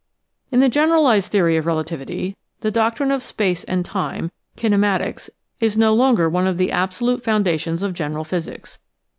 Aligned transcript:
In 0.51 0.61
the 0.61 0.67
generalized 0.67 1.31
theory 1.31 1.57
of 1.57 1.67
relativity, 1.67 2.35
the 2.61 2.71
doctrine 2.71 3.11
of 3.11 3.21
space 3.21 3.63
and 3.63 3.85
time, 3.85 4.31
kinematics, 4.57 5.29
is 5.59 5.77
no 5.77 5.93
longer 5.93 6.27
one 6.27 6.47
of 6.47 6.57
the 6.57 6.69
abso 6.69 7.01
lute 7.01 7.23
foundations 7.23 7.83
of 7.83 7.93
general 7.93 8.23
physics. 8.23 8.79